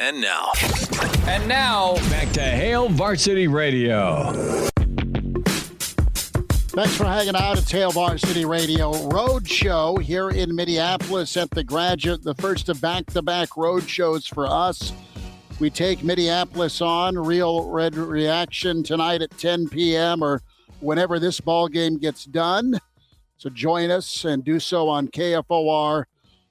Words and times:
And 0.00 0.20
now. 0.20 0.52
And 1.26 1.48
now, 1.48 1.96
back 2.08 2.30
to 2.34 2.40
Hail 2.40 2.88
Varsity 2.88 3.48
Radio. 3.48 4.30
Thanks 6.68 6.94
for 6.94 7.04
hanging 7.04 7.34
out. 7.34 7.58
It's 7.58 7.72
Hail 7.72 7.90
Varsity 7.90 8.44
Radio 8.44 9.08
Road 9.08 9.48
Show 9.48 9.96
here 9.96 10.30
in 10.30 10.54
Minneapolis 10.54 11.36
at 11.36 11.50
the 11.50 11.64
Graduate, 11.64 12.22
the 12.22 12.36
first 12.36 12.68
of 12.68 12.80
back 12.80 13.06
to 13.06 13.22
back 13.22 13.56
road 13.56 13.90
shows 13.90 14.24
for 14.24 14.46
us. 14.46 14.92
We 15.58 15.68
take 15.68 16.04
Minneapolis 16.04 16.80
on, 16.80 17.18
Real 17.18 17.68
Red 17.68 17.96
Reaction 17.96 18.84
tonight 18.84 19.20
at 19.20 19.36
10 19.36 19.68
p.m. 19.68 20.22
or 20.22 20.42
whenever 20.78 21.18
this 21.18 21.40
ball 21.40 21.66
game 21.66 21.98
gets 21.98 22.24
done. 22.24 22.78
So 23.36 23.50
join 23.50 23.90
us 23.90 24.24
and 24.24 24.44
do 24.44 24.60
so 24.60 24.88
on 24.88 25.08
KFOR 25.08 26.04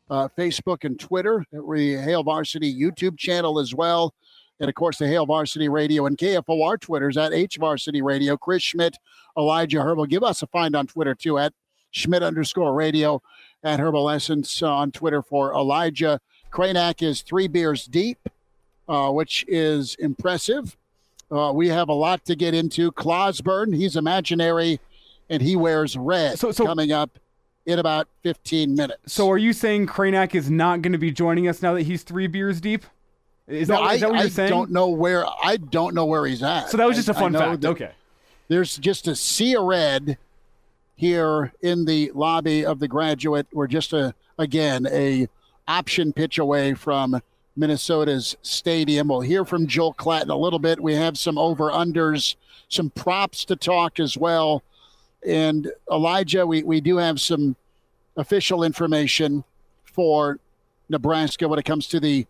uh, 0.10 0.28
Facebook 0.38 0.84
and 0.84 1.00
Twitter, 1.00 1.46
the 1.52 2.02
Hail 2.04 2.24
Varsity 2.24 2.74
YouTube 2.74 3.18
channel 3.18 3.60
as 3.60 3.74
well. 3.74 4.14
And 4.60 4.70
of 4.70 4.76
course, 4.76 4.98
the 4.98 5.08
Hail 5.08 5.26
Varsity 5.26 5.70
Radio 5.70 6.06
and 6.06 6.18
KFOR 6.18 6.80
Twitters 6.80 7.18
at 7.18 7.34
H 7.34 7.58
Varsity 7.58 8.02
Radio. 8.02 8.38
Chris 8.38 8.64
Schmidt, 8.64 8.98
Elijah 9.38 9.78
Herbel. 9.78 10.08
Give 10.10 10.24
us 10.24 10.42
a 10.42 10.48
find 10.48 10.76
on 10.76 10.88
Twitter 10.88 11.14
too 11.14 11.38
at 11.38 11.54
Schmidt 11.92 12.24
underscore 12.24 12.74
radio 12.74 13.22
at 13.64 13.80
Herbal 13.80 14.10
Essence 14.10 14.62
on 14.62 14.92
Twitter 14.92 15.22
for 15.22 15.54
Elijah. 15.54 16.20
Kraynak 16.52 17.04
is 17.04 17.22
three 17.22 17.48
beers 17.48 17.86
deep, 17.86 18.18
uh, 18.88 19.12
which 19.12 19.46
is 19.48 19.96
impressive. 20.00 20.76
Uh, 21.30 21.52
we 21.54 21.68
have 21.68 21.90
a 21.90 21.94
lot 21.94 22.24
to 22.26 22.36
get 22.36 22.54
into. 22.54 22.92
Clausburn, 22.92 23.76
he's 23.76 23.96
imaginary 23.96 24.80
and 25.30 25.42
he 25.42 25.56
wears 25.56 25.98
red 25.98 26.40
so, 26.40 26.52
so, 26.52 26.66
coming 26.66 26.92
up 26.92 27.20
in 27.68 27.80
about 27.80 28.08
15 28.24 28.74
minutes. 28.74 29.14
So 29.14 29.30
are 29.30 29.38
you 29.38 29.54
saying 29.54 29.88
Kraynak 29.88 30.34
is 30.34 30.50
not 30.50 30.82
going 30.82 30.94
to 30.94 30.98
be 30.98 31.12
joining 31.12 31.48
us 31.48 31.62
now 31.62 31.74
that 31.74 31.84
he's 31.84 32.02
three 32.02 32.26
beers 32.26 32.60
deep? 32.60 32.86
Is, 33.46 33.68
no, 33.70 33.76
that, 33.76 33.82
I, 33.82 33.94
is 33.94 34.02
that 34.02 34.10
what 34.10 34.20
I 34.20 34.22
you're 34.22 34.30
saying? 34.30 34.48
I 34.48 34.50
don't 34.50 34.72
know 34.72 34.88
where 34.88 35.26
I 35.44 35.58
don't 35.58 35.94
know 35.94 36.06
where 36.06 36.26
he's 36.26 36.42
at. 36.42 36.70
So 36.70 36.78
that 36.78 36.88
was 36.88 36.96
just 36.96 37.10
a 37.10 37.14
fun 37.14 37.34
fact. 37.34 37.64
Okay. 37.64 37.92
There's 38.48 38.78
just 38.78 39.08
a 39.08 39.16
sea 39.16 39.56
of 39.56 39.64
red 39.64 40.18
here 40.96 41.54
in 41.62 41.86
the 41.86 42.12
lobby 42.16 42.66
of 42.66 42.80
the 42.80 42.88
graduate. 42.88 43.48
We're 43.54 43.68
just 43.68 43.94
a 43.94 44.16
again 44.40 44.88
a 44.90 45.28
option 45.68 46.14
pitch 46.14 46.38
away 46.38 46.74
from 46.74 47.22
Minnesota's 47.56 48.38
stadium. 48.42 49.10
We'll 49.10 49.22
hear 49.22 49.44
from 49.44 49.68
Joel 49.68 49.94
Klatt 49.94 50.24
in 50.24 50.30
a 50.30 50.38
little 50.38 50.60
bit. 50.60 50.82
We 50.82 50.96
have 50.96 51.18
some 51.18 51.38
over 51.38 51.70
unders, 51.70 52.36
some 52.70 52.90
props 52.92 53.44
to 53.46 53.56
talk 53.58 54.00
as 54.00 54.18
well. 54.18 54.64
And 55.26 55.72
Elijah, 55.92 56.46
we, 56.46 56.64
we 56.64 56.82
do 56.82 56.98
have 56.98 57.20
some 57.20 57.56
official 58.16 58.64
information 58.64 59.44
for 59.86 60.40
Nebraska 60.90 61.48
when 61.48 61.60
it 61.60 61.66
comes 61.66 61.88
to 61.88 62.00
the 62.00 62.26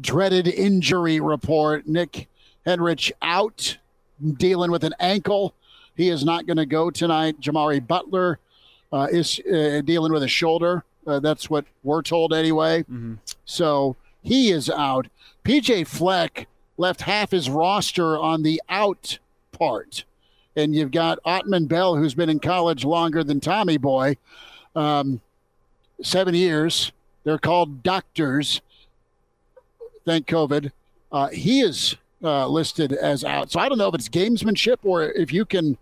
dreaded 0.00 0.48
injury 0.48 1.20
report. 1.20 1.86
Nick 1.86 2.28
Henrich 2.66 3.12
out, 3.20 3.78
dealing 4.36 4.70
with 4.70 4.84
an 4.84 4.94
ankle. 5.00 5.54
He 5.96 6.08
is 6.08 6.24
not 6.24 6.46
going 6.46 6.56
to 6.56 6.66
go 6.66 6.90
tonight. 6.90 7.40
Jamari 7.40 7.86
Butler 7.86 8.38
uh, 8.92 9.08
is 9.10 9.40
uh, 9.40 9.82
dealing 9.84 10.12
with 10.12 10.22
a 10.22 10.28
shoulder. 10.28 10.84
Uh, 11.06 11.20
that's 11.20 11.50
what 11.50 11.64
we're 11.82 12.02
told 12.02 12.32
anyway. 12.32 12.80
Mm-hmm. 12.82 13.14
So 13.44 13.96
he 14.22 14.50
is 14.50 14.70
out. 14.70 15.08
PJ 15.44 15.86
Fleck 15.86 16.46
left 16.76 17.02
half 17.02 17.32
his 17.32 17.50
roster 17.50 18.18
on 18.18 18.42
the 18.42 18.62
out 18.68 19.18
part 19.50 20.04
and 20.56 20.74
you've 20.74 20.90
got 20.90 21.18
Autman 21.24 21.68
Bell, 21.68 21.96
who's 21.96 22.14
been 22.14 22.28
in 22.28 22.40
college 22.40 22.84
longer 22.84 23.24
than 23.24 23.40
Tommy 23.40 23.76
Boy, 23.76 24.16
um, 24.76 25.20
seven 26.02 26.34
years. 26.34 26.92
They're 27.24 27.38
called 27.38 27.82
doctors. 27.82 28.60
Thank 30.04 30.26
COVID. 30.26 30.72
Uh, 31.10 31.28
he 31.28 31.60
is 31.60 31.96
uh, 32.22 32.46
listed 32.46 32.92
as 32.92 33.24
out. 33.24 33.50
So 33.50 33.60
I 33.60 33.68
don't 33.68 33.78
know 33.78 33.88
if 33.88 33.94
it's 33.94 34.08
gamesmanship 34.08 34.78
or 34.82 35.04
if 35.04 35.32
you 35.32 35.44
can. 35.44 35.78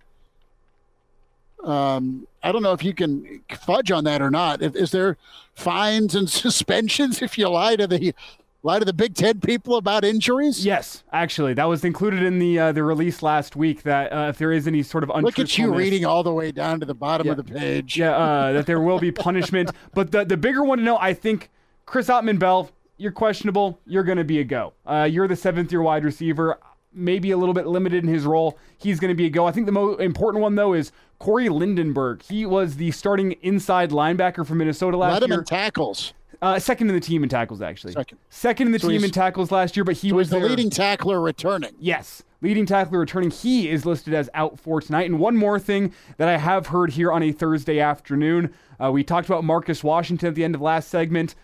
Um, 1.64 2.26
I 2.42 2.52
don't 2.52 2.62
know 2.62 2.72
if 2.72 2.82
you 2.82 2.94
can 2.94 3.42
fudge 3.66 3.90
on 3.90 4.04
that 4.04 4.22
or 4.22 4.30
not. 4.30 4.62
If, 4.62 4.74
is 4.74 4.90
there 4.90 5.18
fines 5.54 6.14
and 6.14 6.28
suspensions 6.30 7.20
if 7.22 7.36
you 7.36 7.48
lie 7.48 7.76
to 7.76 7.86
the 7.86 8.14
lie 8.62 8.78
to 8.78 8.84
the 8.84 8.92
Big 8.92 9.14
Ten 9.14 9.40
people 9.40 9.76
about 9.76 10.04
injuries? 10.04 10.64
Yes, 10.64 11.04
actually, 11.12 11.54
that 11.54 11.64
was 11.64 11.84
included 11.84 12.22
in 12.22 12.38
the 12.38 12.58
uh, 12.58 12.72
the 12.72 12.82
release 12.82 13.22
last 13.22 13.56
week. 13.56 13.82
That 13.82 14.12
uh, 14.12 14.28
if 14.28 14.38
there 14.38 14.52
is 14.52 14.66
any 14.66 14.82
sort 14.82 15.04
of 15.04 15.10
look 15.22 15.38
at 15.38 15.56
you 15.58 15.74
reading 15.74 16.04
all 16.04 16.22
the 16.22 16.32
way 16.32 16.52
down 16.52 16.80
to 16.80 16.86
the 16.86 16.94
bottom 16.94 17.26
yeah. 17.26 17.32
of 17.32 17.36
the 17.36 17.44
page. 17.44 17.98
Yeah, 17.98 18.16
uh, 18.16 18.52
that 18.54 18.66
there 18.66 18.80
will 18.80 18.98
be 18.98 19.12
punishment. 19.12 19.70
but 19.94 20.10
the 20.12 20.24
the 20.24 20.36
bigger 20.36 20.64
one 20.64 20.78
to 20.78 20.84
know, 20.84 20.98
I 20.98 21.14
think, 21.14 21.50
Chris 21.86 22.08
Autman 22.08 22.38
Bell, 22.38 22.70
you're 22.96 23.12
questionable. 23.12 23.80
You're 23.86 24.04
going 24.04 24.18
to 24.18 24.24
be 24.24 24.40
a 24.40 24.44
go. 24.44 24.74
Uh, 24.86 25.08
you're 25.10 25.28
the 25.28 25.36
seventh 25.36 25.72
year 25.72 25.82
wide 25.82 26.04
receiver. 26.04 26.58
Maybe 26.92 27.30
a 27.30 27.36
little 27.36 27.54
bit 27.54 27.68
limited 27.68 28.02
in 28.02 28.12
his 28.12 28.24
role. 28.24 28.58
He's 28.76 28.98
going 28.98 29.10
to 29.10 29.14
be 29.14 29.26
a 29.26 29.30
go. 29.30 29.46
I 29.46 29.52
think 29.52 29.66
the 29.66 29.72
most 29.72 30.00
important 30.00 30.42
one 30.42 30.56
though 30.56 30.74
is 30.74 30.90
Cody 31.20 31.48
Lindenberg. 31.48 32.22
He 32.22 32.44
was 32.46 32.76
the 32.76 32.90
starting 32.90 33.32
inside 33.42 33.90
linebacker 33.90 34.44
for 34.44 34.56
Minnesota 34.56 34.96
last 34.96 35.12
Let 35.12 35.22
year. 35.22 35.28
Let 35.28 35.34
him 35.34 35.40
in 35.40 35.44
tackles. 35.44 36.14
Uh, 36.42 36.58
second 36.58 36.88
in 36.88 36.94
the 36.94 37.00
team 37.00 37.22
in 37.22 37.28
tackles, 37.28 37.60
actually. 37.60 37.92
Second. 37.92 38.18
Second 38.30 38.68
in 38.68 38.72
the 38.72 38.78
so 38.78 38.88
team 38.88 39.04
in 39.04 39.10
tackles 39.10 39.50
last 39.50 39.76
year, 39.76 39.84
but 39.84 39.96
he 39.96 40.08
so 40.08 40.16
was 40.16 40.30
the 40.30 40.38
there. 40.38 40.48
leading 40.48 40.70
tackler 40.70 41.20
returning. 41.20 41.72
Yes, 41.78 42.22
leading 42.40 42.64
tackler 42.64 42.98
returning. 42.98 43.30
He 43.30 43.68
is 43.68 43.84
listed 43.84 44.14
as 44.14 44.30
out 44.32 44.58
for 44.58 44.80
tonight. 44.80 45.06
And 45.06 45.18
one 45.18 45.36
more 45.36 45.58
thing 45.58 45.92
that 46.16 46.28
I 46.28 46.38
have 46.38 46.68
heard 46.68 46.92
here 46.92 47.12
on 47.12 47.22
a 47.22 47.32
Thursday 47.32 47.78
afternoon. 47.78 48.54
Uh, 48.82 48.90
we 48.90 49.04
talked 49.04 49.28
about 49.28 49.44
Marcus 49.44 49.84
Washington 49.84 50.28
at 50.28 50.34
the 50.34 50.44
end 50.44 50.54
of 50.54 50.62
last 50.62 50.88
segment. 50.88 51.34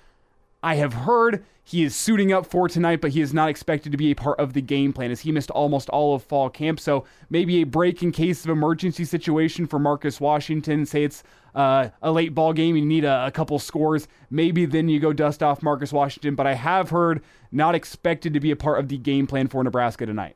I 0.67 0.75
have 0.75 0.93
heard 0.93 1.45
he 1.63 1.85
is 1.85 1.95
suiting 1.95 2.33
up 2.33 2.45
for 2.45 2.69
tonight, 2.69 3.01
but 3.01 3.13
he 3.13 3.21
is 3.21 3.33
not 3.33 3.49
expected 3.49 3.93
to 3.93 3.99
be 3.99 4.11
a 4.11 4.17
part 4.17 4.41
of 4.41 4.53
the 4.53 4.61
game 4.61 4.93
plan 4.93 5.13
as 5.13 5.21
he 5.21 5.31
missed 5.31 5.49
almost 5.53 5.89
all 5.91 6.17
of 6.17 6.25
fall 6.25 6.51
camp. 6.51 6.81
So 6.81 7.05
maybe 7.31 7.63
a 7.63 7.65
break 7.65 8.03
in 8.03 8.11
case 8.11 8.45
of 8.45 8.51
emergency 8.51 9.05
situation 9.05 9.69
for 9.69 9.79
Marcus 9.79 10.21
Washington. 10.21 10.85
Say 10.85 11.05
it's 11.05 11.23
uh, 11.55 11.91
a 12.03 12.11
late 12.11 12.35
ball 12.35 12.53
game, 12.53 12.75
you 12.75 12.85
need 12.85 13.05
a, 13.05 13.27
a, 13.27 13.31
couple 13.31 13.61
scores. 13.61 14.09
Maybe 14.29 14.67
then 14.67 14.89
you 14.89 14.99
go 14.99 15.13
dust 15.13 15.41
off 15.41 15.63
Marcus 15.63 15.93
Washington. 15.93 16.35
But 16.35 16.49
I 16.49 16.55
have 16.55 16.91
heard 16.91 17.23
not 17.53 17.77
expected 17.77 18.35
to 18.35 18.41
be 18.41 18.51
a 18.51 18.57
part 18.57 18.81
of 18.81 18.89
the 18.89 18.99
game 18.99 19.29
plan 19.29 19.47
for 19.47 19.63
Nebraska 19.63 20.05
tonight. 20.05 20.35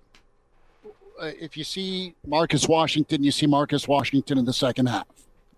Uh, 1.21 1.33
if 1.41 1.57
you 1.57 1.65
see 1.65 2.15
Marcus 2.25 2.69
Washington, 2.69 3.25
you 3.25 3.33
see 3.33 3.49
Marcus 3.49 3.89
Washington 3.89 4.39
in 4.39 4.45
the 4.45 4.53
second 4.53 4.87
half. 4.87 5.09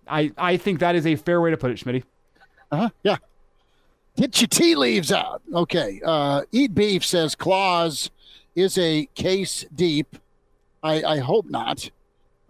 I, 0.07 0.31
I 0.35 0.57
think 0.57 0.79
that 0.79 0.95
is 0.95 1.05
a 1.05 1.15
fair 1.15 1.41
way 1.41 1.51
to 1.51 1.57
put 1.57 1.69
it, 1.69 1.77
Schmidt. 1.77 2.03
Uh 2.71 2.77
huh. 2.77 2.89
Yeah. 3.03 3.17
Get 4.15 4.39
your 4.39 4.47
tea 4.47 4.75
leaves 4.75 5.11
out. 5.11 5.41
Okay. 5.53 5.99
Uh, 6.05 6.43
Eat 6.51 6.75
Beef 6.75 7.03
says 7.05 7.35
Claus 7.35 8.11
is 8.55 8.77
a 8.77 9.07
case 9.15 9.65
deep. 9.73 10.17
I, 10.83 11.03
I 11.03 11.17
hope 11.19 11.49
not. 11.49 11.89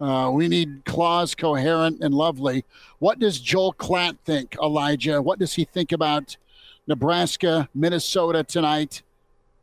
Uh, 0.00 0.30
we 0.30 0.48
need 0.48 0.84
Claus 0.84 1.34
coherent 1.34 2.02
and 2.02 2.14
lovely. 2.14 2.64
What 2.98 3.18
does 3.18 3.40
Joel 3.40 3.72
Klatt 3.74 4.18
think, 4.24 4.56
Elijah? 4.62 5.22
What 5.22 5.38
does 5.38 5.54
he 5.54 5.64
think 5.64 5.92
about 5.92 6.36
Nebraska, 6.86 7.68
Minnesota 7.74 8.44
tonight? 8.44 9.02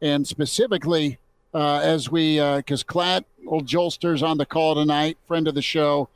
And 0.01 0.25
specifically, 0.25 1.19
uh, 1.53 1.79
as 1.83 2.09
we, 2.09 2.37
because 2.37 2.81
uh, 2.81 2.91
Klatt, 2.91 3.25
old 3.45 3.67
Jolster's 3.67 4.23
on 4.23 4.37
the 4.37 4.45
call 4.45 4.73
tonight, 4.75 5.17
friend 5.27 5.47
of 5.47 5.53
the 5.53 5.61
show. 5.61 6.09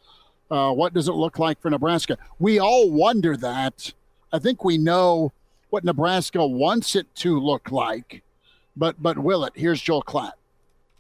Uh, 0.50 0.72
what 0.72 0.94
does 0.94 1.08
it 1.08 1.14
look 1.14 1.38
like 1.38 1.62
for 1.62 1.70
Nebraska? 1.70 2.18
We 2.40 2.60
all 2.60 2.90
wonder 2.90 3.36
that. 3.38 3.94
I 4.32 4.40
think 4.40 4.64
we 4.64 4.78
know 4.78 5.34
what 5.76 5.84
Nebraska 5.84 6.48
wants 6.48 6.96
it 6.96 7.14
to 7.16 7.38
look 7.38 7.70
like, 7.70 8.24
but 8.78 8.96
but 9.04 9.18
will 9.18 9.44
it? 9.44 9.52
Here's 9.58 9.82
Joel 9.82 10.04
Klatt. 10.04 10.32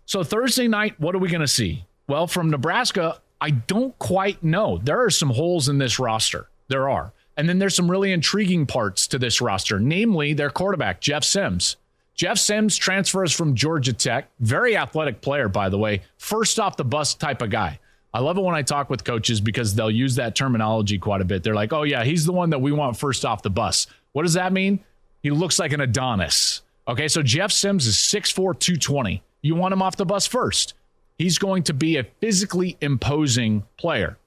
So 0.06 0.22
Thursday 0.22 0.68
night, 0.68 1.00
what 1.00 1.16
are 1.16 1.20
we 1.20 1.30
going 1.30 1.40
to 1.40 1.48
see? 1.48 1.86
Well, 2.10 2.28
from 2.28 2.50
Nebraska, 2.50 3.22
I 3.40 3.52
don't 3.52 3.98
quite 4.00 4.44
know. 4.44 4.78
There 4.84 5.02
are 5.02 5.10
some 5.10 5.30
holes 5.30 5.70
in 5.70 5.78
this 5.78 5.98
roster. 5.98 6.50
There 6.68 6.90
are. 6.90 7.14
And 7.38 7.48
then 7.48 7.58
there's 7.58 7.74
some 7.74 7.90
really 7.90 8.12
intriguing 8.12 8.66
parts 8.66 9.08
to 9.08 9.18
this 9.18 9.40
roster, 9.40 9.80
namely 9.80 10.34
their 10.34 10.50
quarterback, 10.50 11.00
Jeff 11.00 11.24
Sims. 11.24 11.78
Jeff 12.14 12.38
Sims 12.38 12.76
transfers 12.76 13.32
from 13.32 13.56
Georgia 13.56 13.94
Tech. 13.94 14.30
Very 14.42 14.76
athletic 14.76 15.22
player, 15.22 15.48
by 15.48 15.70
the 15.70 15.78
way. 15.78 16.02
First 16.18 16.60
off 16.60 16.76
the 16.76 16.84
bus 16.84 17.14
type 17.14 17.42
of 17.42 17.50
guy. 17.50 17.80
I 18.14 18.20
love 18.20 18.38
it 18.38 18.44
when 18.44 18.56
I 18.56 18.62
talk 18.62 18.90
with 18.90 19.06
coaches 19.06 19.40
because 19.40 19.74
they'll 19.74 19.90
use 19.90 20.16
that 20.16 20.36
terminology 20.36 20.98
quite 21.00 21.22
a 21.22 21.26
bit. 21.26 21.44
They're 21.44 21.56
like, 21.56 21.72
oh, 21.72 21.84
yeah, 21.84 22.04
he's 22.04 22.26
the 22.26 22.34
one 22.34 22.50
that 22.50 22.60
we 22.60 22.74
want 22.74 22.98
first 22.98 23.24
off 23.24 23.42
the 23.42 23.50
bus. 23.50 23.88
What 24.16 24.24
does 24.24 24.36
that 24.36 24.54
mean? 24.54 24.80
He 25.24 25.30
looks 25.30 25.60
like 25.60 25.74
an 25.74 25.82
Adonis. 25.82 26.62
Okay, 26.88 27.10
so 27.10 27.22
Jeff 27.22 27.52
Sims 27.52 27.86
is 27.86 27.96
6'4, 27.96 28.34
220. 28.58 29.22
You 29.42 29.56
want 29.56 29.74
him 29.74 29.82
off 29.82 29.98
the 29.98 30.06
bus 30.06 30.26
first. 30.26 30.74
He's 31.18 31.38
going 31.38 31.64
to 31.64 31.74
be 31.74 31.98
a 31.98 32.06
physically 32.22 32.78
imposing 32.80 33.64
player. 33.76 34.18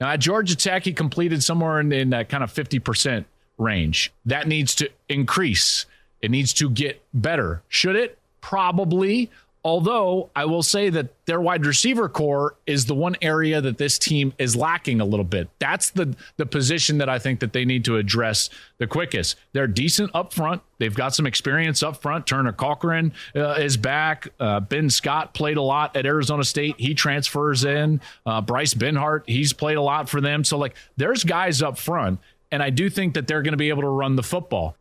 Now, 0.00 0.08
at 0.08 0.18
Georgia 0.18 0.56
Tech, 0.56 0.82
he 0.82 0.92
completed 0.92 1.44
somewhere 1.44 1.78
in, 1.78 1.92
in 1.92 2.10
that 2.10 2.28
kind 2.28 2.42
of 2.42 2.52
50% 2.52 3.24
range. 3.56 4.12
That 4.26 4.48
needs 4.48 4.74
to 4.74 4.90
increase. 5.08 5.86
It 6.20 6.32
needs 6.32 6.52
to 6.54 6.68
get 6.68 7.00
better. 7.14 7.62
Should 7.68 7.94
it? 7.94 8.18
Probably. 8.40 9.30
Although 9.62 10.30
I 10.34 10.46
will 10.46 10.62
say 10.62 10.88
that 10.88 11.26
their 11.26 11.38
wide 11.38 11.66
receiver 11.66 12.08
core 12.08 12.56
is 12.66 12.86
the 12.86 12.94
one 12.94 13.14
area 13.20 13.60
that 13.60 13.76
this 13.76 13.98
team 13.98 14.32
is 14.38 14.56
lacking 14.56 15.02
a 15.02 15.04
little 15.04 15.24
bit. 15.24 15.50
That's 15.58 15.90
the 15.90 16.16
the 16.38 16.46
position 16.46 16.96
that 16.98 17.10
I 17.10 17.18
think 17.18 17.40
that 17.40 17.52
they 17.52 17.66
need 17.66 17.84
to 17.84 17.96
address 17.96 18.48
the 18.78 18.86
quickest. 18.86 19.36
They're 19.52 19.66
decent 19.66 20.12
up 20.14 20.32
front. 20.32 20.62
They've 20.78 20.94
got 20.94 21.14
some 21.14 21.26
experience 21.26 21.82
up 21.82 22.00
front. 22.00 22.26
Turner 22.26 22.52
Corcoran 22.54 23.12
uh, 23.36 23.52
is 23.52 23.76
back. 23.76 24.28
Uh, 24.40 24.60
ben 24.60 24.88
Scott 24.88 25.34
played 25.34 25.58
a 25.58 25.62
lot 25.62 25.94
at 25.94 26.06
Arizona 26.06 26.42
State. 26.42 26.76
He 26.78 26.94
transfers 26.94 27.64
in. 27.64 28.00
Uh, 28.24 28.40
Bryce 28.40 28.72
Benhart, 28.72 29.24
he's 29.26 29.52
played 29.52 29.76
a 29.76 29.82
lot 29.82 30.08
for 30.08 30.22
them. 30.22 30.42
So 30.42 30.56
like, 30.56 30.74
there's 30.96 31.22
guys 31.22 31.60
up 31.60 31.76
front, 31.76 32.18
and 32.50 32.62
I 32.62 32.70
do 32.70 32.88
think 32.88 33.12
that 33.12 33.26
they're 33.26 33.42
going 33.42 33.52
to 33.52 33.58
be 33.58 33.68
able 33.68 33.82
to 33.82 33.88
run 33.88 34.16
the 34.16 34.22
football. 34.22 34.74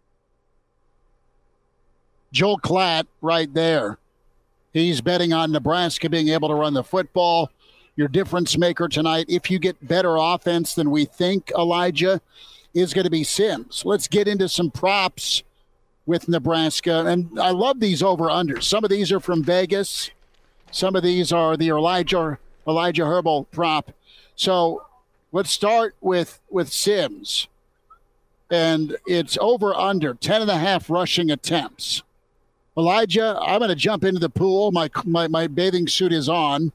Joel 2.31 2.59
Klatt 2.59 3.07
right 3.21 3.53
there. 3.53 3.97
He's 4.73 5.01
betting 5.01 5.33
on 5.33 5.51
Nebraska 5.51 6.09
being 6.09 6.29
able 6.29 6.49
to 6.49 6.55
run 6.55 6.73
the 6.73 6.83
football. 6.83 7.51
Your 7.95 8.07
difference 8.07 8.57
maker 8.57 8.87
tonight, 8.87 9.25
if 9.27 9.51
you 9.51 9.59
get 9.59 9.87
better 9.87 10.15
offense 10.15 10.73
than 10.73 10.89
we 10.91 11.05
think, 11.05 11.51
Elijah, 11.57 12.21
is 12.73 12.93
going 12.93 13.03
to 13.03 13.09
be 13.09 13.23
Sims. 13.23 13.83
Let's 13.83 14.07
get 14.07 14.27
into 14.27 14.47
some 14.47 14.71
props 14.71 15.43
with 16.05 16.27
Nebraska. 16.27 17.05
And 17.05 17.39
I 17.39 17.51
love 17.51 17.79
these 17.79 18.01
over 18.01 18.25
unders. 18.25 18.63
Some 18.63 18.83
of 18.83 18.89
these 18.89 19.11
are 19.11 19.19
from 19.19 19.43
Vegas. 19.43 20.11
Some 20.71 20.95
of 20.95 21.03
these 21.03 21.31
are 21.31 21.57
the 21.57 21.69
Elijah 21.69 22.39
Elijah 22.67 23.03
Herbel 23.03 23.47
prop. 23.51 23.91
So 24.35 24.85
let's 25.31 25.51
start 25.51 25.95
with 26.01 26.39
with 26.49 26.71
Sims. 26.71 27.47
And 28.51 28.97
it's 29.05 29.37
over 29.39 29.75
under 29.75 30.13
10 30.13 30.41
and 30.41 30.51
a 30.51 30.57
half 30.57 30.89
rushing 30.89 31.29
attempts. 31.29 32.01
Elijah, 32.77 33.37
I'm 33.41 33.59
going 33.59 33.69
to 33.69 33.75
jump 33.75 34.03
into 34.03 34.19
the 34.19 34.29
pool. 34.29 34.71
My, 34.71 34.89
my, 35.05 35.27
my 35.27 35.47
bathing 35.47 35.87
suit 35.87 36.13
is 36.13 36.29
on, 36.29 36.71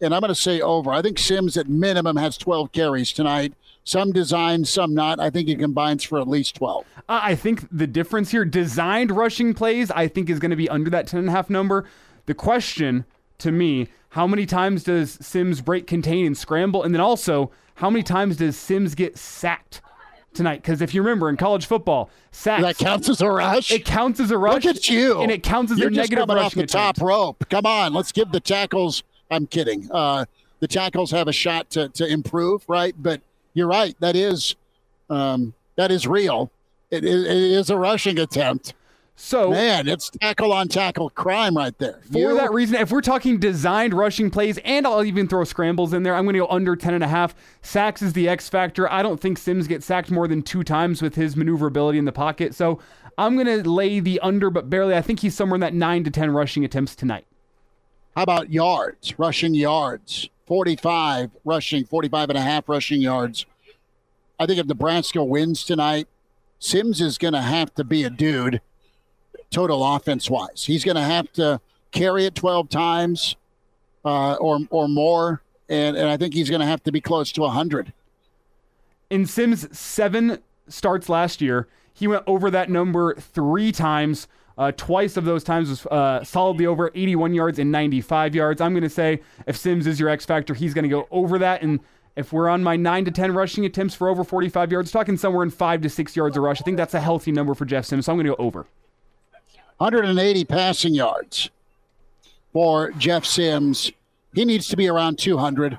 and 0.00 0.14
I'm 0.14 0.20
going 0.20 0.28
to 0.28 0.34
say 0.34 0.60
over. 0.60 0.92
I 0.92 1.02
think 1.02 1.18
Sims 1.18 1.56
at 1.56 1.68
minimum 1.68 2.16
has 2.16 2.36
12 2.36 2.72
carries 2.72 3.12
tonight. 3.12 3.54
Some 3.84 4.12
designed, 4.12 4.68
some 4.68 4.94
not. 4.94 5.18
I 5.18 5.30
think 5.30 5.48
he 5.48 5.56
combines 5.56 6.04
for 6.04 6.20
at 6.20 6.28
least 6.28 6.56
12. 6.56 6.84
I 7.08 7.34
think 7.34 7.66
the 7.72 7.88
difference 7.88 8.30
here, 8.30 8.44
designed 8.44 9.10
rushing 9.10 9.54
plays, 9.54 9.90
I 9.90 10.06
think 10.06 10.30
is 10.30 10.38
going 10.38 10.50
to 10.50 10.56
be 10.56 10.68
under 10.68 10.90
that 10.90 11.08
10.5 11.08 11.50
number. 11.50 11.84
The 12.26 12.34
question 12.34 13.04
to 13.38 13.50
me, 13.50 13.88
how 14.10 14.26
many 14.26 14.46
times 14.46 14.84
does 14.84 15.18
Sims 15.20 15.60
break, 15.60 15.88
contain, 15.88 16.26
and 16.26 16.38
scramble? 16.38 16.84
And 16.84 16.94
then 16.94 17.00
also, 17.00 17.50
how 17.76 17.90
many 17.90 18.04
times 18.04 18.36
does 18.36 18.56
Sims 18.56 18.94
get 18.94 19.18
sacked? 19.18 19.80
Tonight 20.34 20.62
because 20.62 20.80
if 20.82 20.94
you 20.94 21.02
remember 21.02 21.28
in 21.28 21.36
college 21.36 21.66
football, 21.66 22.10
sacks 22.30 22.62
that 22.62 22.78
counts 22.78 23.08
as 23.08 23.20
a 23.20 23.30
rush. 23.30 23.70
It 23.70 23.84
counts 23.84 24.20
as 24.20 24.30
a 24.30 24.38
rush. 24.38 24.64
Look 24.64 24.76
at 24.76 24.88
you, 24.88 25.20
and 25.20 25.30
it 25.30 25.42
counts 25.42 25.72
as 25.72 25.78
You're 25.78 25.88
a 25.88 25.90
just 25.90 26.10
negative 26.10 26.28
coming 26.28 26.42
off 26.42 26.54
the 26.54 26.62
attempt. 26.64 26.98
top 26.98 27.06
rope. 27.06 27.44
Come 27.48 27.66
on, 27.66 27.92
let's 27.92 28.12
give 28.12 28.32
the 28.32 28.40
tackles. 28.40 29.02
I'm 29.30 29.46
kidding. 29.46 29.88
Uh, 29.90 30.24
the 30.60 30.68
tackles 30.68 31.10
have 31.10 31.28
a 31.28 31.32
shot 31.32 31.70
to 31.70 31.88
to 31.90 32.06
improve, 32.06 32.64
right? 32.68 32.94
But 32.96 33.20
you're 33.54 33.68
right. 33.68 33.94
That 34.00 34.16
is 34.16 34.56
um, 35.10 35.54
that 35.76 35.90
is 35.90 36.06
real. 36.06 36.50
It, 36.90 37.04
it, 37.04 37.20
it 37.20 37.26
is 37.26 37.70
a 37.70 37.76
rushing 37.78 38.18
attempt. 38.18 38.74
So 39.24 39.50
man, 39.50 39.86
it's 39.86 40.10
tackle 40.10 40.52
on 40.52 40.66
tackle 40.66 41.08
crime 41.08 41.56
right 41.56 41.78
there. 41.78 42.00
For 42.10 42.18
you, 42.18 42.34
that 42.34 42.50
reason, 42.50 42.74
if 42.74 42.90
we're 42.90 43.00
talking 43.00 43.38
designed 43.38 43.94
rushing 43.94 44.32
plays, 44.32 44.58
and 44.64 44.84
I'll 44.84 45.04
even 45.04 45.28
throw 45.28 45.44
scrambles 45.44 45.94
in 45.94 46.02
there, 46.02 46.16
I'm 46.16 46.24
going 46.24 46.34
to 46.34 46.40
go 46.40 46.48
under 46.48 46.74
10 46.74 46.92
and 46.92 47.04
a 47.04 47.08
half. 47.08 47.32
Sacks 47.62 48.02
is 48.02 48.14
the 48.14 48.28
X 48.28 48.48
factor. 48.48 48.90
I 48.90 49.00
don't 49.00 49.20
think 49.20 49.38
Sims 49.38 49.68
gets 49.68 49.86
sacked 49.86 50.10
more 50.10 50.26
than 50.26 50.42
two 50.42 50.64
times 50.64 51.00
with 51.00 51.14
his 51.14 51.36
maneuverability 51.36 52.00
in 52.00 52.04
the 52.04 52.12
pocket. 52.12 52.52
So 52.52 52.80
I'm 53.16 53.36
going 53.36 53.46
to 53.46 53.70
lay 53.70 54.00
the 54.00 54.18
under, 54.20 54.50
but 54.50 54.68
barely. 54.68 54.96
I 54.96 55.02
think 55.02 55.20
he's 55.20 55.36
somewhere 55.36 55.54
in 55.54 55.60
that 55.60 55.72
nine 55.72 56.02
to 56.02 56.10
10 56.10 56.32
rushing 56.32 56.64
attempts 56.64 56.96
tonight. 56.96 57.24
How 58.16 58.24
about 58.24 58.50
yards, 58.50 59.16
rushing 59.20 59.54
yards? 59.54 60.30
45 60.48 61.30
rushing, 61.44 61.84
45 61.84 62.30
and 62.30 62.38
a 62.38 62.42
half 62.42 62.68
rushing 62.68 63.00
yards. 63.00 63.46
I 64.40 64.46
think 64.46 64.58
if 64.58 64.66
Nebraska 64.66 65.22
wins 65.22 65.64
tonight, 65.64 66.08
Sims 66.58 67.00
is 67.00 67.18
going 67.18 67.34
to 67.34 67.40
have 67.40 67.72
to 67.76 67.84
be 67.84 68.02
a 68.02 68.10
dude 68.10 68.60
total 69.52 69.94
offense 69.94 70.28
wise. 70.28 70.64
He's 70.64 70.84
going 70.84 70.96
to 70.96 71.02
have 71.02 71.30
to 71.34 71.60
carry 71.92 72.24
it 72.26 72.34
12 72.34 72.68
times 72.68 73.36
uh, 74.04 74.34
or, 74.34 74.60
or 74.70 74.88
more. 74.88 75.42
And, 75.68 75.96
and 75.96 76.08
I 76.08 76.16
think 76.16 76.34
he's 76.34 76.50
going 76.50 76.60
to 76.60 76.66
have 76.66 76.82
to 76.84 76.92
be 76.92 77.00
close 77.00 77.30
to 77.32 77.42
100. 77.42 77.92
In 79.10 79.26
Sims' 79.26 79.78
seven 79.78 80.38
starts 80.68 81.08
last 81.08 81.40
year, 81.40 81.68
he 81.92 82.08
went 82.08 82.24
over 82.26 82.50
that 82.50 82.70
number 82.70 83.14
three 83.14 83.72
times. 83.72 84.26
Uh, 84.58 84.70
twice 84.72 85.16
of 85.16 85.24
those 85.24 85.42
times 85.42 85.70
was 85.70 85.86
uh, 85.86 86.22
solidly 86.24 86.66
over 86.66 86.90
81 86.94 87.32
yards 87.32 87.58
and 87.58 87.72
95 87.72 88.34
yards. 88.34 88.60
I'm 88.60 88.72
going 88.72 88.82
to 88.82 88.90
say 88.90 89.20
if 89.46 89.56
Sims 89.56 89.86
is 89.86 89.98
your 89.98 90.08
X 90.08 90.26
factor, 90.26 90.52
he's 90.52 90.74
going 90.74 90.82
to 90.82 90.90
go 90.90 91.08
over 91.10 91.38
that. 91.38 91.62
And 91.62 91.80
if 92.16 92.32
we're 92.32 92.48
on 92.48 92.62
my 92.62 92.76
9 92.76 93.06
to 93.06 93.10
10 93.10 93.32
rushing 93.32 93.64
attempts 93.64 93.94
for 93.94 94.08
over 94.08 94.24
45 94.24 94.70
yards, 94.70 94.90
talking 94.90 95.16
somewhere 95.16 95.42
in 95.42 95.50
5 95.50 95.80
to 95.82 95.88
6 95.88 96.16
yards 96.16 96.36
a 96.36 96.40
rush, 96.40 96.60
I 96.60 96.64
think 96.64 96.76
that's 96.76 96.94
a 96.94 97.00
healthy 97.00 97.32
number 97.32 97.54
for 97.54 97.64
Jeff 97.64 97.86
Sims. 97.86 98.06
So 98.06 98.12
I'm 98.12 98.18
going 98.18 98.26
to 98.26 98.36
go 98.36 98.44
over. 98.44 98.66
180 99.82 100.44
passing 100.44 100.94
yards 100.94 101.50
for 102.52 102.92
Jeff 102.92 103.24
Sims. 103.24 103.90
He 104.32 104.44
needs 104.44 104.68
to 104.68 104.76
be 104.76 104.86
around 104.86 105.18
200. 105.18 105.76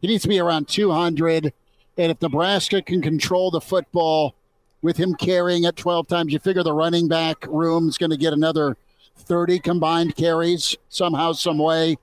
He 0.00 0.06
needs 0.06 0.22
to 0.22 0.28
be 0.28 0.38
around 0.38 0.68
200. 0.68 1.52
And 1.98 2.12
if 2.12 2.22
Nebraska 2.22 2.80
can 2.80 3.02
control 3.02 3.50
the 3.50 3.60
football 3.60 4.36
with 4.80 4.96
him 4.96 5.16
carrying 5.16 5.64
it 5.64 5.74
12 5.74 6.06
times, 6.06 6.32
you 6.32 6.38
figure 6.38 6.62
the 6.62 6.72
running 6.72 7.08
back 7.08 7.44
room 7.48 7.88
is 7.88 7.98
going 7.98 8.10
to 8.10 8.16
get 8.16 8.32
another 8.32 8.76
30 9.16 9.58
combined 9.58 10.14
carries 10.14 10.76
somehow, 10.88 11.32
some 11.32 11.58
way. 11.58 11.96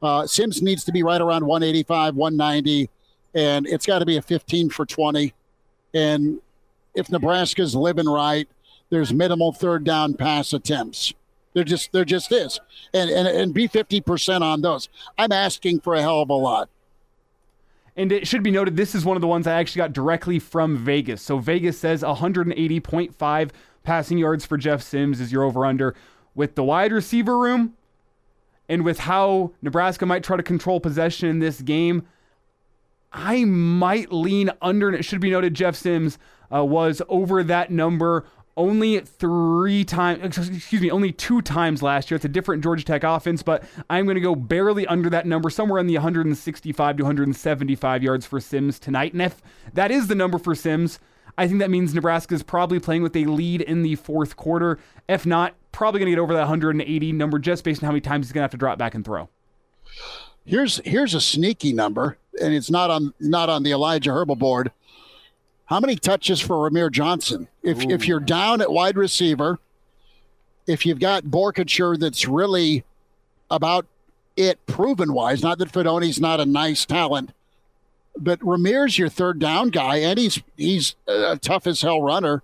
Uh, 0.00 0.26
Sims 0.26 0.62
needs 0.62 0.84
to 0.84 0.92
be 0.92 1.02
right 1.02 1.20
around 1.20 1.44
185, 1.44 2.14
190, 2.14 2.88
and 3.34 3.66
it's 3.66 3.84
got 3.84 3.98
to 3.98 4.06
be 4.06 4.16
a 4.16 4.22
15 4.22 4.70
for 4.70 4.86
20. 4.86 5.34
And 5.92 6.40
if 6.94 7.10
Nebraska's 7.10 7.74
living 7.74 8.08
right, 8.08 8.48
there's 8.90 9.12
minimal 9.12 9.52
third 9.52 9.84
down 9.84 10.14
pass 10.14 10.52
attempts. 10.52 11.14
There 11.54 11.64
just 11.64 11.90
there 11.92 12.04
just 12.04 12.30
is, 12.30 12.60
and 12.94 13.10
and 13.10 13.26
and 13.26 13.54
be 13.54 13.66
fifty 13.66 14.00
percent 14.00 14.44
on 14.44 14.60
those. 14.60 14.88
I'm 15.18 15.32
asking 15.32 15.80
for 15.80 15.94
a 15.94 16.02
hell 16.02 16.20
of 16.20 16.30
a 16.30 16.34
lot. 16.34 16.68
And 17.96 18.12
it 18.12 18.26
should 18.26 18.42
be 18.42 18.50
noted, 18.50 18.76
this 18.76 18.94
is 18.94 19.04
one 19.04 19.16
of 19.16 19.20
the 19.20 19.26
ones 19.26 19.46
I 19.46 19.52
actually 19.60 19.80
got 19.80 19.92
directly 19.92 20.38
from 20.38 20.78
Vegas. 20.78 21.20
So 21.20 21.38
Vegas 21.38 21.78
says 21.78 22.02
180.5 22.02 23.50
passing 23.82 24.16
yards 24.16 24.46
for 24.46 24.56
Jeff 24.56 24.80
Sims 24.80 25.20
is 25.20 25.32
your 25.32 25.42
over 25.42 25.66
under. 25.66 25.94
With 26.34 26.54
the 26.54 26.64
wide 26.64 26.92
receiver 26.92 27.36
room 27.36 27.74
and 28.68 28.84
with 28.84 29.00
how 29.00 29.52
Nebraska 29.60 30.06
might 30.06 30.22
try 30.22 30.36
to 30.36 30.42
control 30.42 30.80
possession 30.80 31.28
in 31.28 31.40
this 31.40 31.60
game, 31.60 32.06
I 33.12 33.44
might 33.44 34.12
lean 34.12 34.50
under. 34.62 34.88
And 34.88 34.96
it 34.96 35.04
should 35.04 35.20
be 35.20 35.30
noted, 35.30 35.54
Jeff 35.54 35.74
Sims 35.74 36.16
uh, 36.54 36.64
was 36.64 37.02
over 37.08 37.42
that 37.42 37.70
number 37.70 38.24
only 38.56 39.00
three 39.00 39.84
times, 39.84 40.36
excuse 40.36 40.82
me, 40.82 40.90
only 40.90 41.12
two 41.12 41.40
times 41.40 41.82
last 41.82 42.10
year. 42.10 42.16
It's 42.16 42.24
a 42.24 42.28
different 42.28 42.62
Georgia 42.62 42.84
Tech 42.84 43.04
offense, 43.04 43.42
but 43.42 43.64
I'm 43.88 44.04
going 44.04 44.16
to 44.16 44.20
go 44.20 44.34
barely 44.34 44.86
under 44.86 45.08
that 45.10 45.26
number, 45.26 45.50
somewhere 45.50 45.78
in 45.78 45.86
the 45.86 45.94
165 45.94 46.96
to 46.96 47.02
175 47.02 48.02
yards 48.02 48.26
for 48.26 48.40
Sims 48.40 48.78
tonight. 48.78 49.12
And 49.12 49.22
if 49.22 49.40
that 49.72 49.90
is 49.90 50.08
the 50.08 50.14
number 50.14 50.38
for 50.38 50.54
Sims, 50.54 50.98
I 51.38 51.46
think 51.46 51.60
that 51.60 51.70
means 51.70 51.94
Nebraska 51.94 52.34
is 52.34 52.42
probably 52.42 52.80
playing 52.80 53.02
with 53.02 53.16
a 53.16 53.24
lead 53.24 53.62
in 53.62 53.82
the 53.82 53.94
fourth 53.94 54.36
quarter. 54.36 54.78
If 55.08 55.24
not, 55.24 55.54
probably 55.72 56.00
going 56.00 56.10
to 56.10 56.16
get 56.16 56.20
over 56.20 56.34
that 56.34 56.40
180 56.40 57.12
number 57.12 57.38
just 57.38 57.64
based 57.64 57.82
on 57.82 57.86
how 57.86 57.92
many 57.92 58.00
times 58.00 58.26
he's 58.26 58.32
going 58.32 58.40
to 58.40 58.44
have 58.44 58.50
to 58.50 58.56
drop 58.56 58.78
back 58.78 58.94
and 58.94 59.04
throw. 59.04 59.28
Here's 60.44 60.80
here's 60.84 61.14
a 61.14 61.20
sneaky 61.20 61.72
number, 61.72 62.18
and 62.40 62.52
it's 62.52 62.70
not 62.70 62.90
on 62.90 63.14
not 63.20 63.48
on 63.48 63.62
the 63.62 63.70
Elijah 63.72 64.10
Herbel 64.10 64.38
board. 64.38 64.72
How 65.70 65.78
many 65.78 65.94
touches 65.94 66.40
for 66.40 66.68
Rahmir 66.68 66.90
Johnson? 66.90 67.46
If 67.62 67.84
Ooh. 67.84 67.90
if 67.90 68.08
you're 68.08 68.18
down 68.18 68.60
at 68.60 68.72
wide 68.72 68.96
receiver, 68.96 69.60
if 70.66 70.84
you've 70.84 70.98
got 70.98 71.24
Boerkircher 71.26 71.96
that's 71.96 72.26
really 72.26 72.84
about 73.52 73.86
it 74.36 74.66
proven 74.66 75.12
wise, 75.12 75.44
not 75.44 75.58
that 75.58 75.70
Fidone's 75.70 76.20
not 76.20 76.40
a 76.40 76.44
nice 76.44 76.84
talent, 76.84 77.30
but 78.16 78.40
Rahmir's 78.40 78.98
your 78.98 79.08
third 79.08 79.38
down 79.38 79.68
guy, 79.68 79.98
and 79.98 80.18
he's 80.18 80.42
he's 80.56 80.96
a 81.06 81.38
tough 81.40 81.68
as 81.68 81.82
hell 81.82 82.02
runner. 82.02 82.42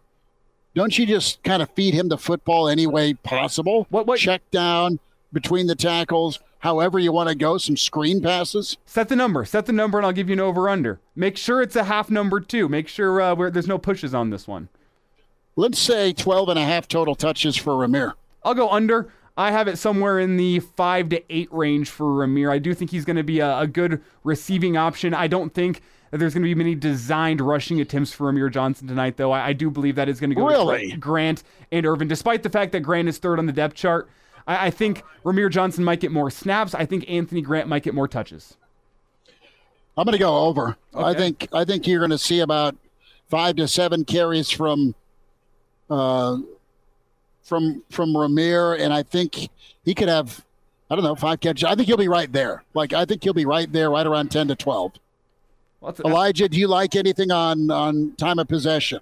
Don't 0.77 0.97
you 0.97 1.05
just 1.05 1.43
kind 1.43 1.63
of 1.63 1.71
feed 1.71 1.95
him 1.95 2.09
the 2.09 2.19
football 2.19 2.69
any 2.69 2.87
way 2.87 3.15
possible? 3.15 3.89
What, 3.91 4.07
what? 4.07 4.21
Check 4.21 4.43
down 4.53 5.01
between 5.37 5.67
the 5.67 5.75
tackles, 5.75 6.41
however 6.61 6.99
you 6.99 7.13
want 7.13 7.29
to 7.29 7.35
go, 7.35 7.59
some 7.59 7.77
screen 7.77 8.23
passes. 8.23 8.79
Set 8.87 9.11
the 9.11 9.15
number. 9.15 9.45
Set 9.45 9.67
the 9.67 9.73
number, 9.73 9.99
and 9.99 10.07
I'll 10.07 10.13
give 10.15 10.31
you 10.31 10.33
an 10.33 10.41
over 10.41 10.67
under. 10.67 10.99
Make 11.15 11.37
sure 11.37 11.61
it's 11.61 11.77
a 11.77 11.85
half 11.85 12.11
number, 12.11 12.41
too. 12.41 12.71
Make 12.71 12.89
sure 12.89 13.21
uh, 13.21 13.51
there's 13.51 13.69
no 13.69 13.77
pushes 13.77 14.15
on 14.15 14.31
this 14.31 14.49
one. 14.49 14.71
Let's 15.55 15.79
say 15.79 16.15
12 16.15 16.49
and 16.49 16.59
a 16.59 16.65
half 16.65 16.89
total 16.89 17.15
touches 17.15 17.55
for 17.55 17.75
Rahmir. 17.75 18.15
I'll 18.45 18.55
go 18.55 18.71
under. 18.71 19.13
I 19.37 19.51
have 19.51 19.69
it 19.69 19.77
somewhere 19.77 20.19
in 20.19 20.39
the 20.39 20.61
five 20.61 21.11
to 21.11 21.23
eight 21.29 21.53
range 21.53 21.91
for 21.91 22.07
Rahmir. 22.07 22.51
I 22.51 22.59
do 22.59 22.73
think 22.73 22.91
he's 22.91 23.05
going 23.05 23.17
to 23.17 23.23
be 23.23 23.41
a, 23.41 23.59
a, 23.59 23.67
good 23.67 24.03
receiving 24.25 24.79
option. 24.79 25.13
I 25.13 25.27
don't 25.27 25.53
think 25.53 25.83
that 26.11 26.17
there's 26.17 26.33
going 26.33 26.45
to 26.45 26.49
be 26.49 26.55
many 26.55 26.75
designed 26.75 27.43
rushing 27.43 27.79
attempts 27.83 28.11
for 28.11 28.33
Rahmir 28.33 28.51
Johnson 28.51 28.89
tonight, 28.89 29.19
though. 29.19 29.33
I, 29.33 29.49
I 29.49 29.53
do 29.53 29.71
believe 29.71 29.97
that 29.97 30.09
is 30.09 30.19
going 30.19 30.31
to 30.31 30.37
go 30.37 30.49
really? 30.49 30.93
to 30.93 30.97
Grant 30.97 31.43
and 31.71 31.85
Ervin, 31.85 32.09
despite 32.09 32.43
the 32.43 32.49
fact 32.49 32.73
that 32.73 32.81
Grant 32.81 33.07
is 33.07 33.19
third 33.19 33.39
on 33.39 33.45
the 33.45 33.53
depth 33.53 33.75
chart. 33.75 34.09
I, 34.47 34.67
I 34.67 34.71
think 34.71 35.03
Rahmir 35.25 35.51
Johnson 35.51 35.85
might 35.85 36.01
get 36.01 36.13
more 36.13 36.31
snaps. 36.31 36.75
I 36.75 36.87
think 36.87 37.09
Anthony 37.09 37.43
Grant 37.43 37.69
might 37.69 37.83
get 37.83 37.95
more 37.95 38.09
touches. 38.09 38.57
I'm 39.97 40.05
going 40.05 40.13
to 40.13 40.19
go 40.19 40.39
over. 40.47 40.77
Okay. 40.95 41.05
I 41.05 41.15
think 41.15 41.49
I 41.53 41.65
think 41.65 41.87
you're 41.87 42.01
going 42.01 42.11
to 42.11 42.19
see 42.19 42.41
about 42.41 42.77
five 43.29 43.57
to 43.57 43.67
seven 43.67 44.05
carries 44.05 44.51
from 44.51 44.95
uh, 45.89 46.39
from 47.43 47.83
from 47.91 48.13
Rahmir, 48.13 48.79
and 48.79 48.93
I 48.93 49.03
think 49.03 49.49
he 49.85 49.95
could 49.95 50.09
have 50.09 50.45
I 50.91 50.95
don't 50.95 51.05
know 51.05 51.15
five 51.15 51.41
catches. 51.41 51.65
I 51.65 51.75
think 51.75 51.87
he'll 51.87 51.97
be 51.97 52.09
right 52.09 52.31
there. 52.31 52.63
Like 52.75 52.93
I 52.93 53.05
think 53.05 53.25
he'll 53.25 53.33
be 53.33 53.47
right 53.47 53.71
there, 53.73 53.91
right 53.91 54.07
around 54.07 54.31
ten 54.31 54.49
to 54.49 54.55
twelve. 54.55 54.93
Well, 55.81 55.95
Elijah, 56.05 56.49
do 56.49 56.59
you 56.59 56.69
like 56.69 56.95
anything 56.95 57.31
on 57.31 57.71
on 57.71 58.15
time 58.17 58.39
of 58.39 58.49
possession? 58.49 59.01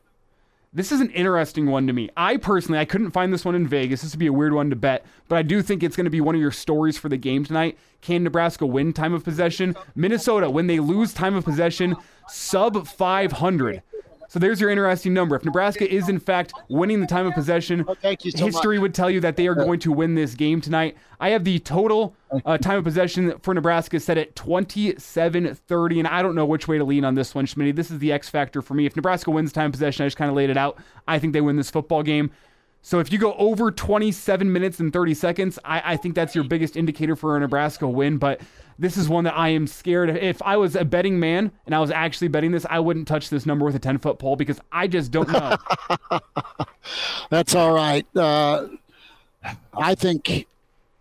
This 0.76 0.90
is 0.90 1.00
an 1.00 1.10
interesting 1.10 1.66
one 1.66 1.86
to 1.86 1.92
me. 1.92 2.10
I 2.16 2.36
personally, 2.36 2.80
I 2.80 2.84
couldn't 2.84 3.12
find 3.12 3.32
this 3.32 3.44
one 3.44 3.54
in 3.54 3.64
Vegas. 3.64 4.02
This 4.02 4.10
would 4.12 4.18
be 4.18 4.26
a 4.26 4.32
weird 4.32 4.52
one 4.52 4.70
to 4.70 4.76
bet, 4.76 5.06
but 5.28 5.36
I 5.36 5.42
do 5.42 5.62
think 5.62 5.84
it's 5.84 5.94
going 5.94 6.06
to 6.06 6.10
be 6.10 6.20
one 6.20 6.34
of 6.34 6.40
your 6.40 6.50
stories 6.50 6.98
for 6.98 7.08
the 7.08 7.16
game 7.16 7.44
tonight. 7.44 7.78
Can 8.00 8.24
Nebraska 8.24 8.66
win 8.66 8.92
time 8.92 9.14
of 9.14 9.22
possession? 9.22 9.76
Minnesota, 9.94 10.50
when 10.50 10.66
they 10.66 10.80
lose 10.80 11.14
time 11.14 11.36
of 11.36 11.44
possession, 11.44 11.94
sub 12.26 12.88
500. 12.88 13.82
So 14.34 14.40
there's 14.40 14.60
your 14.60 14.68
interesting 14.68 15.14
number. 15.14 15.36
If 15.36 15.44
Nebraska 15.44 15.88
is 15.88 16.08
in 16.08 16.18
fact 16.18 16.52
winning 16.68 16.98
the 17.00 17.06
time 17.06 17.24
of 17.24 17.34
possession, 17.34 17.84
Oh, 17.86 17.94
so 18.02 18.44
history 18.44 18.78
much. 18.78 18.82
would 18.82 18.92
tell 18.92 19.08
you 19.08 19.20
that 19.20 19.36
they 19.36 19.46
are 19.46 19.54
going 19.54 19.78
to 19.78 19.92
win 19.92 20.16
this 20.16 20.34
game 20.34 20.60
tonight. 20.60 20.96
I 21.20 21.28
have 21.28 21.44
the 21.44 21.60
total 21.60 22.16
uh, 22.44 22.58
time 22.58 22.78
of 22.78 22.82
possession 22.82 23.38
for 23.42 23.54
Nebraska 23.54 24.00
set 24.00 24.18
at 24.18 24.34
27-30, 24.34 25.98
and 26.00 26.08
I 26.08 26.20
don't 26.20 26.34
know 26.34 26.46
which 26.46 26.66
way 26.66 26.78
to 26.78 26.84
lean 26.84 27.04
on 27.04 27.14
this 27.14 27.32
one, 27.32 27.46
Schmitty. 27.46 27.76
This 27.76 27.92
is 27.92 28.00
the 28.00 28.10
X 28.10 28.28
factor 28.28 28.60
for 28.60 28.74
me. 28.74 28.86
If 28.86 28.96
Nebraska 28.96 29.30
wins 29.30 29.52
time 29.52 29.66
of 29.66 29.72
possession, 29.72 30.02
I 30.02 30.06
just 30.08 30.16
kind 30.16 30.28
of 30.28 30.36
laid 30.36 30.50
it 30.50 30.56
out. 30.56 30.78
I 31.06 31.20
think 31.20 31.32
they 31.32 31.40
win 31.40 31.54
this 31.54 31.70
football 31.70 32.02
game. 32.02 32.32
So 32.84 32.98
if 32.98 33.10
you 33.10 33.16
go 33.16 33.32
over 33.38 33.70
27 33.70 34.52
minutes 34.52 34.78
and 34.78 34.92
30 34.92 35.14
seconds, 35.14 35.58
I, 35.64 35.92
I 35.92 35.96
think 35.96 36.14
that's 36.14 36.34
your 36.34 36.44
biggest 36.44 36.76
indicator 36.76 37.16
for 37.16 37.34
a 37.34 37.40
Nebraska 37.40 37.88
win. 37.88 38.18
But 38.18 38.42
this 38.78 38.98
is 38.98 39.08
one 39.08 39.24
that 39.24 39.34
I 39.34 39.48
am 39.48 39.66
scared. 39.66 40.10
Of. 40.10 40.16
If 40.16 40.42
I 40.42 40.58
was 40.58 40.76
a 40.76 40.84
betting 40.84 41.18
man 41.18 41.50
and 41.64 41.74
I 41.74 41.80
was 41.80 41.90
actually 41.90 42.28
betting 42.28 42.52
this, 42.52 42.66
I 42.68 42.80
wouldn't 42.80 43.08
touch 43.08 43.30
this 43.30 43.46
number 43.46 43.64
with 43.64 43.74
a 43.74 43.78
10 43.78 44.00
foot 44.00 44.18
pole 44.18 44.36
because 44.36 44.60
I 44.70 44.86
just 44.86 45.10
don't 45.10 45.30
know. 45.30 45.56
That's 47.30 47.54
all 47.54 47.72
right. 47.72 48.06
Uh, 48.14 48.68
I 49.72 49.94
think 49.94 50.46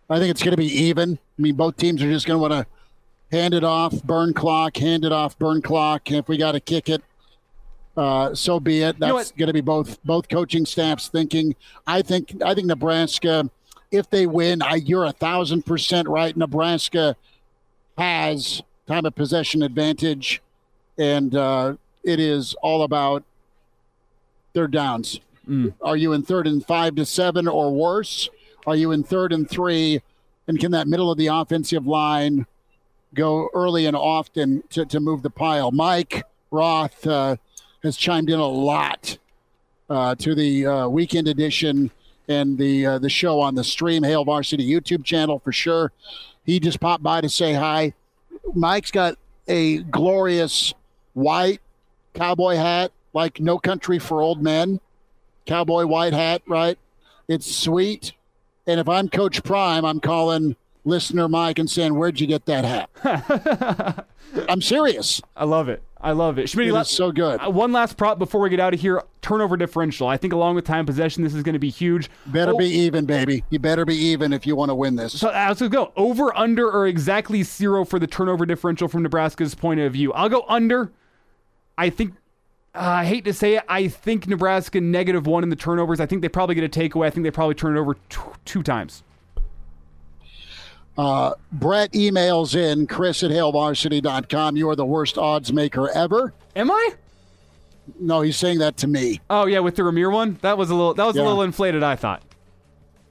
I 0.08 0.18
think 0.18 0.30
it's 0.30 0.42
going 0.42 0.52
to 0.52 0.56
be 0.56 0.72
even. 0.84 1.18
I 1.38 1.42
mean, 1.42 1.54
both 1.54 1.76
teams 1.76 2.02
are 2.02 2.10
just 2.10 2.26
going 2.26 2.38
to 2.38 2.40
want 2.40 2.66
to 2.66 2.66
hand 3.30 3.52
it 3.52 3.62
off, 3.62 4.02
burn 4.04 4.32
clock, 4.32 4.78
hand 4.78 5.04
it 5.04 5.12
off, 5.12 5.38
burn 5.38 5.60
clock. 5.60 6.08
And 6.08 6.16
If 6.16 6.28
we 6.28 6.38
got 6.38 6.52
to 6.52 6.60
kick 6.60 6.88
it, 6.88 7.02
uh, 7.96 8.34
so 8.34 8.58
be 8.60 8.82
it. 8.82 8.98
know 8.98 9.16
That's 9.16 9.30
what? 9.30 9.38
going 9.38 9.46
to 9.48 9.52
be 9.52 9.60
both 9.60 10.02
both 10.04 10.28
coaching 10.28 10.66
staffs 10.66 11.08
thinking. 11.08 11.54
I 11.86 12.02
think 12.02 12.34
I 12.44 12.54
think 12.54 12.66
Nebraska, 12.66 13.48
if 13.90 14.10
they 14.10 14.26
win, 14.26 14.62
I, 14.62 14.76
you're 14.76 15.04
a 15.04 15.12
thousand 15.12 15.64
percent 15.64 16.08
right. 16.08 16.36
Nebraska 16.36 17.16
has 17.96 18.62
time 18.86 19.06
of 19.06 19.14
possession 19.14 19.62
advantage, 19.62 20.42
and 20.98 21.34
uh, 21.34 21.74
it 22.02 22.20
is 22.20 22.54
all 22.62 22.82
about 22.82 23.22
their 24.52 24.68
downs. 24.68 25.20
Are 25.82 25.96
you 25.96 26.14
in 26.14 26.22
third 26.22 26.46
and 26.46 26.64
five 26.64 26.94
to 26.94 27.04
seven 27.04 27.46
or 27.46 27.70
worse? 27.70 28.30
Are 28.66 28.74
you 28.74 28.92
in 28.92 29.02
third 29.02 29.30
and 29.30 29.48
three? 29.48 30.00
And 30.48 30.58
can 30.58 30.70
that 30.72 30.88
middle 30.88 31.10
of 31.10 31.18
the 31.18 31.26
offensive 31.26 31.86
line 31.86 32.46
go 33.14 33.50
early 33.52 33.84
and 33.84 33.94
often 33.94 34.62
to, 34.70 34.86
to 34.86 35.00
move 35.00 35.22
the 35.22 35.28
pile? 35.28 35.70
Mike 35.70 36.22
Roth 36.50 37.06
uh, 37.06 37.36
has 37.84 37.96
chimed 37.96 38.30
in 38.30 38.40
a 38.40 38.46
lot 38.46 39.18
uh, 39.88 40.14
to 40.16 40.34
the 40.34 40.66
uh, 40.66 40.88
weekend 40.88 41.28
edition 41.28 41.90
and 42.26 42.58
the 42.58 42.86
uh, 42.86 42.98
the 42.98 43.10
show 43.10 43.38
on 43.38 43.54
the 43.54 43.62
Stream 43.62 44.02
Hail 44.02 44.24
Varsity 44.24 44.68
YouTube 44.68 45.04
channel 45.04 45.38
for 45.38 45.52
sure. 45.52 45.92
He 46.44 46.58
just 46.58 46.80
popped 46.80 47.02
by 47.02 47.20
to 47.20 47.28
say 47.28 47.52
hi. 47.52 47.92
Mike's 48.54 48.90
got 48.90 49.16
a 49.46 49.78
glorious 49.78 50.74
white 51.12 51.60
cowboy 52.14 52.56
hat, 52.56 52.90
like 53.12 53.40
No 53.40 53.58
Country 53.58 53.98
for 53.98 54.20
Old 54.20 54.42
Men 54.42 54.80
cowboy 55.46 55.86
white 55.86 56.12
hat, 56.12 56.42
right? 56.46 56.78
It's 57.28 57.54
sweet. 57.54 58.12
And 58.66 58.80
if 58.80 58.88
I'm 58.88 59.08
Coach 59.08 59.42
Prime, 59.42 59.84
I'm 59.84 60.00
calling 60.00 60.56
listener 60.84 61.28
Mike 61.28 61.58
and 61.58 61.68
saying, 61.68 61.94
Where'd 61.94 62.20
you 62.20 62.26
get 62.26 62.46
that 62.46 62.64
hat? 62.64 64.06
I'm 64.48 64.62
serious. 64.62 65.20
I 65.36 65.44
love 65.44 65.68
it. 65.68 65.82
I 66.04 66.12
love 66.12 66.38
it. 66.38 66.46
Schmitty, 66.48 66.66
It 66.68 66.72
la- 66.74 66.82
so 66.82 67.10
good. 67.10 67.40
uh, 67.40 67.50
one 67.50 67.72
last 67.72 67.96
prop 67.96 68.18
before 68.18 68.40
we 68.42 68.50
get 68.50 68.60
out 68.60 68.74
of 68.74 68.80
here 68.80 69.02
turnover 69.22 69.56
differential. 69.56 70.06
I 70.06 70.18
think 70.18 70.34
along 70.34 70.54
with 70.54 70.66
time 70.66 70.84
possession, 70.84 71.24
this 71.24 71.32
is 71.34 71.42
going 71.42 71.54
to 71.54 71.58
be 71.58 71.70
huge. 71.70 72.10
Better 72.26 72.52
Oh, 72.52 72.58
be 72.58 72.66
even, 72.66 73.06
baby. 73.06 73.42
You 73.48 73.58
better 73.58 73.86
be 73.86 73.96
even 73.96 74.32
if 74.34 74.46
you 74.46 74.54
want 74.54 74.68
to 74.68 74.74
win 74.74 74.96
this. 74.96 75.18
So 75.18 75.30
uh, 75.30 75.46
let's 75.48 75.62
go 75.68 75.92
over, 75.96 76.36
under, 76.36 76.70
or 76.70 76.86
exactly 76.86 77.42
zero 77.42 77.86
for 77.86 77.98
the 77.98 78.06
turnover 78.06 78.44
differential 78.44 78.86
from 78.86 79.02
Nebraska's 79.02 79.54
point 79.54 79.80
of 79.80 79.94
view. 79.94 80.12
I'll 80.12 80.28
go 80.28 80.44
under. 80.46 80.92
I 81.78 81.88
think. 81.90 82.14
Uh, 82.74 82.80
I 82.80 83.04
hate 83.06 83.24
to 83.24 83.32
say 83.32 83.56
it. 83.56 83.62
I 83.68 83.88
think 83.88 84.26
Nebraska 84.28 84.80
negative 84.82 85.26
one 85.26 85.42
in 85.42 85.48
the 85.48 85.56
turnovers. 85.56 86.00
I 86.00 86.06
think 86.06 86.20
they 86.22 86.28
probably 86.28 86.54
get 86.54 86.64
a 86.64 86.68
takeaway. 86.68 87.06
I 87.06 87.10
think 87.10 87.24
they 87.24 87.30
probably 87.30 87.54
turn 87.54 87.76
it 87.76 87.80
over 87.80 87.94
two, 88.10 88.20
two 88.44 88.62
times. 88.62 89.02
Brett 90.96 91.92
emails 91.92 92.54
in 92.56 92.86
Chris 92.86 93.22
at 93.22 93.30
hailvarsity.com. 93.30 94.56
You 94.56 94.68
are 94.70 94.76
the 94.76 94.84
worst 94.86 95.18
odds 95.18 95.52
maker 95.52 95.88
ever. 95.90 96.32
Am 96.56 96.70
I? 96.70 96.90
No, 98.00 98.20
he's 98.22 98.36
saying 98.36 98.58
that 98.60 98.76
to 98.78 98.86
me. 98.86 99.20
Oh 99.28 99.46
yeah, 99.46 99.58
with 99.58 99.76
the 99.76 99.82
Rahmir 99.82 100.10
one, 100.12 100.38
that 100.42 100.56
was 100.56 100.70
a 100.70 100.74
little 100.74 100.94
that 100.94 101.04
was 101.06 101.16
Yeah. 101.16 101.22
a 101.22 101.24
little 101.24 101.42
inflated. 101.42 101.82
I 101.82 101.96
thought. 101.96 102.22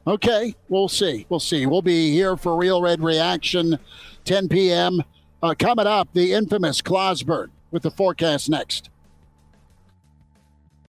Okay, 0.08 0.54
we'll 0.68 0.90
see. 0.90 1.25
We'll 1.30 1.40
see. 1.40 1.66
We'll 1.66 1.82
be 1.82 2.12
here 2.12 2.36
for 2.36 2.58
Real 2.58 2.82
Red 2.82 3.02
Reaction, 3.02 3.80
10 4.25 4.50
p.m. 4.50 5.02
Uh, 5.42 5.54
coming 5.58 5.88
up, 5.88 6.10
the 6.13 6.34
infamous 6.34 6.82
Clausberg 6.82 7.48
with 7.72 7.84
the 7.84 7.92
forecast 7.92 8.50
next. 8.50 8.90